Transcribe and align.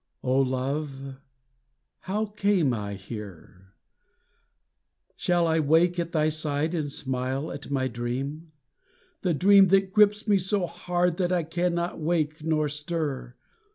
O 0.23 0.35
love, 0.39 1.21
how 1.99 2.25
came 2.25 2.73
I 2.73 2.95
here? 2.95 3.75
Shall 5.15 5.45
I 5.45 5.59
wake 5.59 5.99
at 5.99 6.11
thy 6.11 6.27
side 6.29 6.73
and 6.73 6.91
smile 6.91 7.51
at 7.51 7.69
my 7.69 7.87
dream? 7.87 8.51
The 9.21 9.35
dream 9.35 9.67
that 9.67 9.93
grips 9.93 10.27
me 10.27 10.39
so 10.39 10.65
hard 10.65 11.17
that 11.17 11.31
I 11.31 11.43
cannot 11.43 11.99
wake 11.99 12.43
nor 12.43 12.67
stir! 12.67 13.35